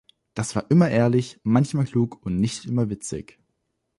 Das 0.33 0.55
war 0.55 0.65
immer 0.71 0.89
ehrlich, 0.89 1.39
manchmal 1.43 1.85
klug 1.85 2.25
und 2.25 2.37
nicht 2.39 2.65
immer 2.65 2.89
witzig. 2.89 3.37